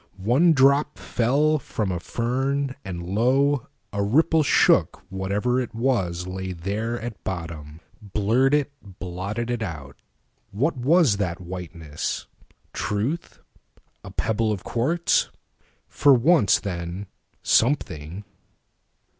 [0.17, 6.99] One drop fell from a fern, and lo, a rippleShook whatever it was lay there
[6.99, 9.95] at bottom, Blurred it, blotted it out.
[10.49, 12.25] What was that whiteness?
[12.73, 13.41] Truth?
[14.03, 15.29] A pebble of quartz?
[15.87, 17.05] For once, then,
[17.43, 18.23] something.